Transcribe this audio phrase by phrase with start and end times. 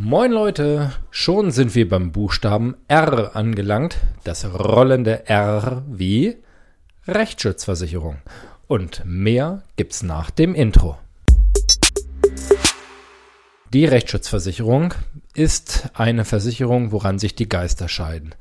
[0.00, 6.36] Moin Leute, schon sind wir beim Buchstaben R angelangt, das rollende R wie
[7.08, 8.18] Rechtsschutzversicherung.
[8.68, 10.98] Und mehr gibt's nach dem Intro.
[13.72, 14.94] Die Rechtsschutzversicherung
[15.34, 18.36] ist eine Versicherung, woran sich die Geister scheiden.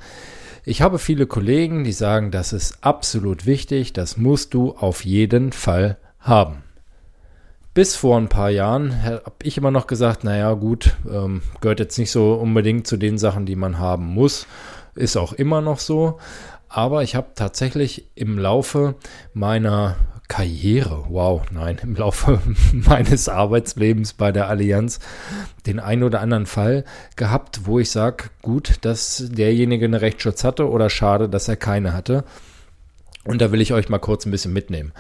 [0.64, 5.52] Ich habe viele Kollegen, die sagen, das ist absolut wichtig, das musst du auf jeden
[5.52, 6.62] Fall haben.
[7.78, 12.00] Bis vor ein paar Jahren habe ich immer noch gesagt, naja gut, ähm, gehört jetzt
[12.00, 14.48] nicht so unbedingt zu den Sachen, die man haben muss.
[14.96, 16.18] Ist auch immer noch so.
[16.70, 18.96] Aber ich habe tatsächlich im Laufe
[19.36, 19.96] meiner
[20.28, 22.42] Karriere, wow, nein, im Laufe
[22.74, 24.98] meines Arbeitslebens bei der Allianz
[25.68, 26.84] den einen oder anderen Fall
[27.16, 31.94] gehabt, wo ich sage, gut, dass derjenige einen Rechtsschutz hatte oder schade, dass er keine
[31.94, 32.24] hatte.
[33.28, 34.94] Und da will ich euch mal kurz ein bisschen mitnehmen.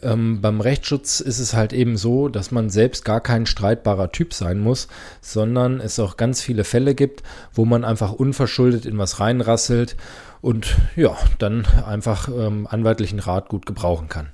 [0.00, 4.32] Ähm, beim Rechtsschutz ist es halt eben so, dass man selbst gar kein streitbarer Typ
[4.32, 4.88] sein muss,
[5.20, 7.22] sondern es auch ganz viele Fälle gibt,
[7.52, 9.96] wo man einfach unverschuldet in was reinrasselt
[10.40, 14.30] und ja, dann einfach ähm, anwaltlichen Rat gut gebrauchen kann.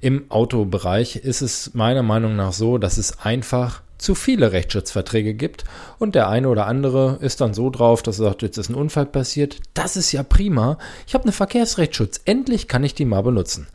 [0.00, 5.64] Im Autobereich ist es meiner Meinung nach so, dass es einfach zu viele Rechtsschutzverträge gibt
[5.98, 8.74] und der eine oder andere ist dann so drauf, dass er sagt, jetzt ist ein
[8.74, 13.22] Unfall passiert, das ist ja prima, ich habe einen Verkehrsrechtsschutz, endlich kann ich die mal
[13.22, 13.66] benutzen.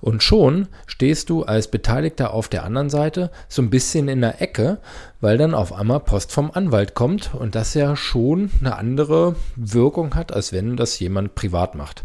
[0.00, 4.40] Und schon stehst du als Beteiligter auf der anderen Seite so ein bisschen in der
[4.40, 4.78] Ecke,
[5.20, 10.14] weil dann auf einmal Post vom Anwalt kommt und das ja schon eine andere Wirkung
[10.14, 12.04] hat, als wenn das jemand privat macht.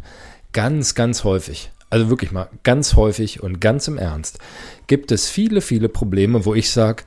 [0.52, 1.72] Ganz, ganz häufig.
[1.90, 4.40] Also wirklich mal ganz häufig und ganz im Ernst
[4.88, 7.04] gibt es viele, viele Probleme, wo ich sage,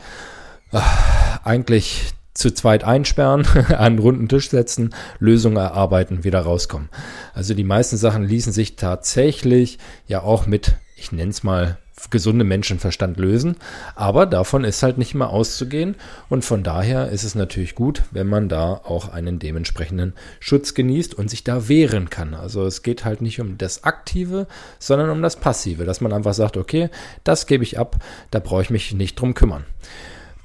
[1.45, 6.89] eigentlich zu zweit einsperren, an einen runden Tisch setzen, Lösungen erarbeiten, wieder rauskommen.
[7.35, 11.79] Also die meisten Sachen ließen sich tatsächlich ja auch mit, ich nenne es mal,
[12.11, 13.57] gesunde Menschenverstand lösen.
[13.95, 15.97] Aber davon ist halt nicht mehr auszugehen.
[16.29, 21.15] Und von daher ist es natürlich gut, wenn man da auch einen dementsprechenden Schutz genießt
[21.15, 22.35] und sich da wehren kann.
[22.35, 24.47] Also es geht halt nicht um das Aktive,
[24.79, 26.89] sondern um das Passive, dass man einfach sagt, okay,
[27.25, 27.97] das gebe ich ab,
[28.31, 29.65] da brauche ich mich nicht drum kümmern.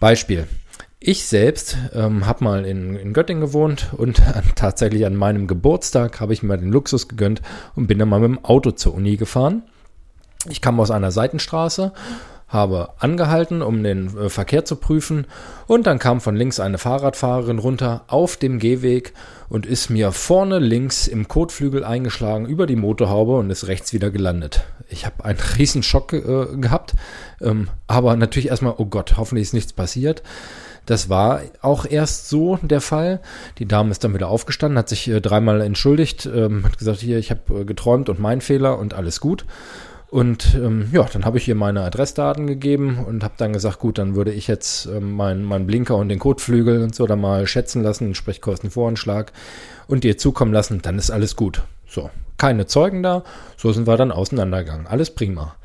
[0.04, 0.48] Beispiel.
[1.00, 4.22] Ich selbst ähm, habe mal in, in Göttingen gewohnt und
[4.56, 7.42] tatsächlich an meinem Geburtstag habe ich mir den Luxus gegönnt
[7.74, 9.64] und bin dann mal mit dem Auto zur Uni gefahren.
[10.50, 11.94] Ich kam aus einer Seitenstraße,
[12.54, 15.26] habe angehalten, um den äh, Verkehr zu prüfen
[15.68, 19.14] und dann kam von links eine Fahrradfahrerin runter auf dem Gehweg
[19.50, 24.12] und ist mir vorne links im Kotflügel eingeschlagen über die Motorhaube und ist rechts wieder
[24.12, 24.64] gelandet.
[24.90, 26.94] Ich habe einen riesen Schock äh, gehabt,
[27.42, 30.24] ähm, aber natürlich erstmal, oh Gott, hoffentlich ist nichts passiert.
[30.86, 33.22] Das war auch erst so der Fall.
[33.58, 37.18] Die Dame ist dann wieder aufgestanden, hat sich äh, dreimal entschuldigt, ähm, hat gesagt, hier,
[37.18, 39.46] ich habe äh, geträumt und mein Fehler und alles gut.
[40.14, 43.98] Und ähm, ja, dann habe ich ihr meine Adressdaten gegeben und habe dann gesagt, gut,
[43.98, 47.48] dann würde ich jetzt ähm, meinen mein Blinker und den Kotflügel und so da mal
[47.48, 49.34] schätzen lassen, den Sprechkostenvoranschlag
[49.88, 51.64] und ihr zukommen lassen, dann ist alles gut.
[51.88, 53.24] So, keine Zeugen da,
[53.58, 54.86] so sind wir dann auseinandergegangen.
[54.86, 55.56] Alles prima.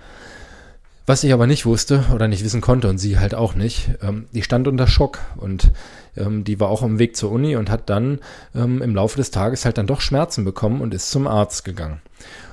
[1.04, 4.28] Was ich aber nicht wusste oder nicht wissen konnte und sie halt auch nicht, ähm,
[4.32, 5.72] die stand unter Schock und
[6.16, 8.20] ähm, die war auch am Weg zur Uni und hat dann
[8.54, 12.00] ähm, im Laufe des Tages halt dann doch Schmerzen bekommen und ist zum Arzt gegangen.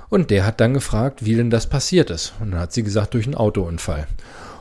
[0.09, 2.33] Und der hat dann gefragt, wie denn das passiert ist.
[2.39, 4.07] Und dann hat sie gesagt, durch einen Autounfall.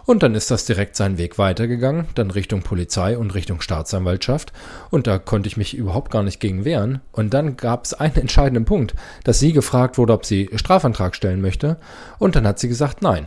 [0.06, 4.52] Und dann ist das direkt seinen Weg weitergegangen, dann Richtung Polizei und Richtung Staatsanwaltschaft.
[4.90, 7.00] Und da konnte ich mich überhaupt gar nicht gegen wehren.
[7.12, 8.94] Und dann gab es einen entscheidenden Punkt,
[9.24, 11.78] dass sie gefragt wurde, ob sie Strafantrag stellen möchte.
[12.18, 13.26] Und dann hat sie gesagt, nein.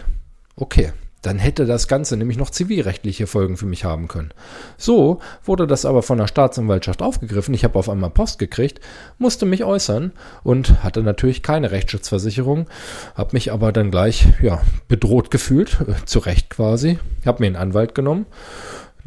[0.56, 0.92] Okay,
[1.28, 4.32] dann hätte das Ganze nämlich noch zivilrechtliche Folgen für mich haben können.
[4.78, 7.54] So wurde das aber von der Staatsanwaltschaft aufgegriffen.
[7.54, 8.80] Ich habe auf einmal Post gekriegt,
[9.18, 12.68] musste mich äußern und hatte natürlich keine Rechtsschutzversicherung,
[13.16, 17.56] habe mich aber dann gleich ja, bedroht gefühlt, äh, zu Recht quasi, habe mir einen
[17.58, 18.26] Anwalt genommen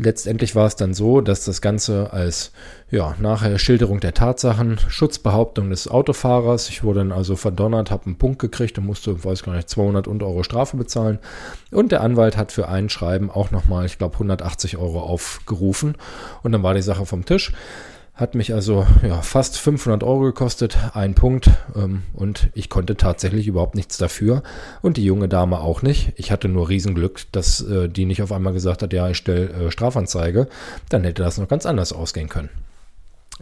[0.02, 2.52] Letztendlich war es dann so, dass das Ganze als
[2.90, 8.16] ja, nachher Schilderung der Tatsachen, Schutzbehauptung des Autofahrers, ich wurde dann also verdonnert, habe einen
[8.16, 11.18] Punkt gekriegt und musste, weiß gar nicht, 200 Euro Strafe bezahlen.
[11.70, 15.96] Und der Anwalt hat für ein Schreiben auch nochmal, ich glaube, 180 Euro aufgerufen.
[16.42, 17.52] Und dann war die Sache vom Tisch.
[18.20, 21.48] Hat mich also ja, fast 500 Euro gekostet, ein Punkt.
[21.74, 24.42] Ähm, und ich konnte tatsächlich überhaupt nichts dafür.
[24.82, 26.12] Und die junge Dame auch nicht.
[26.16, 29.48] Ich hatte nur Riesenglück, dass äh, die nicht auf einmal gesagt hat, ja, ich stelle
[29.48, 30.48] äh, Strafanzeige.
[30.90, 32.50] Dann hätte das noch ganz anders ausgehen können.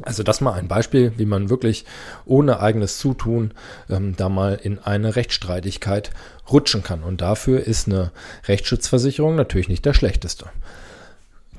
[0.02, 1.84] Also das mal ein Beispiel, wie man wirklich
[2.24, 3.54] ohne eigenes Zutun
[3.90, 6.12] ähm, da mal in eine Rechtsstreitigkeit
[6.52, 7.02] rutschen kann.
[7.02, 8.12] Und dafür ist eine
[8.46, 10.46] Rechtsschutzversicherung natürlich nicht der schlechteste.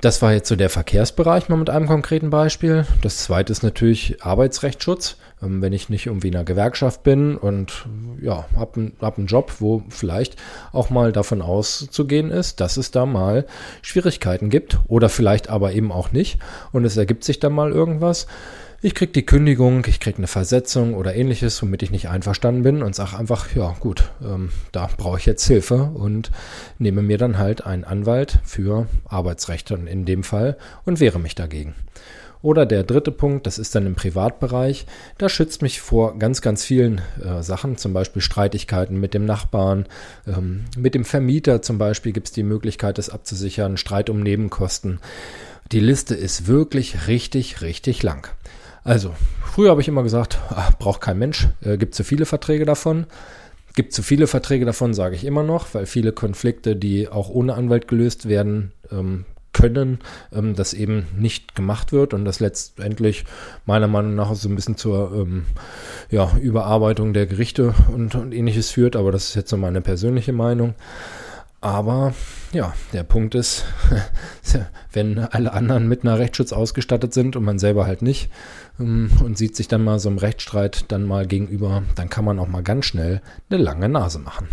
[0.00, 2.86] Das war jetzt so der Verkehrsbereich mal mit einem konkreten Beispiel.
[3.02, 5.16] Das zweite ist natürlich Arbeitsrechtsschutz.
[5.42, 7.86] Ähm, wenn ich nicht irgendwie in einer Gewerkschaft bin und
[8.20, 10.36] ja, habe hab einen Job, wo vielleicht
[10.72, 13.44] auch mal davon auszugehen ist, dass es da mal
[13.82, 16.38] Schwierigkeiten gibt oder vielleicht aber eben auch nicht
[16.72, 18.26] und es ergibt sich dann mal irgendwas.
[18.82, 22.82] Ich krieg die Kündigung, ich krieg eine Versetzung oder ähnliches, womit ich nicht einverstanden bin
[22.82, 26.30] und sage einfach, ja gut, ähm, da brauche ich jetzt Hilfe und
[26.78, 30.56] nehme mir dann halt einen Anwalt für Arbeitsrechte in dem Fall
[30.86, 31.74] und wehre mich dagegen.
[32.40, 34.86] Oder der dritte Punkt, das ist dann im Privatbereich.
[35.18, 39.84] Da schützt mich vor ganz, ganz vielen äh, Sachen, zum Beispiel Streitigkeiten mit dem Nachbarn,
[40.26, 45.00] ähm, mit dem Vermieter zum Beispiel gibt es die Möglichkeit, das abzusichern, Streit um Nebenkosten.
[45.70, 48.26] Die Liste ist wirklich richtig, richtig lang.
[48.84, 52.64] Also, früher habe ich immer gesagt, ach, braucht kein Mensch, äh, gibt zu viele Verträge
[52.64, 53.06] davon.
[53.74, 57.54] Gibt zu viele Verträge davon, sage ich immer noch, weil viele Konflikte, die auch ohne
[57.54, 59.98] Anwalt gelöst werden, ähm, können,
[60.32, 63.24] ähm, das eben nicht gemacht wird und das letztendlich
[63.66, 65.44] meiner Meinung nach so ein bisschen zur ähm,
[66.10, 70.32] ja, Überarbeitung der Gerichte und, und ähnliches führt, aber das ist jetzt so meine persönliche
[70.32, 70.74] Meinung.
[71.60, 72.14] Aber
[72.52, 73.64] ja, der Punkt ist,
[74.92, 78.30] wenn alle anderen mit einer Rechtsschutz ausgestattet sind und man selber halt nicht
[78.78, 82.38] ähm, und sieht sich dann mal so einem Rechtsstreit dann mal gegenüber, dann kann man
[82.38, 83.20] auch mal ganz schnell
[83.50, 84.48] eine lange Nase machen.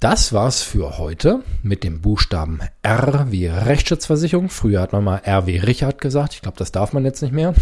[0.00, 4.48] Das war's für heute mit dem Buchstaben R wie Rechtsschutzversicherung.
[4.48, 6.34] Früher hat man mal R wie Richard gesagt.
[6.34, 7.52] Ich glaube, das darf man jetzt nicht mehr.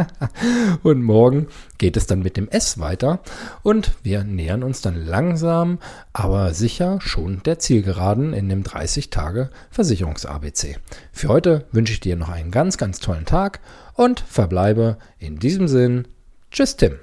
[0.82, 3.20] und morgen geht es dann mit dem S weiter.
[3.62, 5.80] Und wir nähern uns dann langsam,
[6.14, 10.78] aber sicher schon der Zielgeraden in dem 30 Tage Versicherungs-ABC.
[11.12, 13.60] Für heute wünsche ich dir noch einen ganz, ganz tollen Tag
[13.92, 16.08] und verbleibe in diesem Sinn.
[16.50, 16.94] Tschüss, Tim.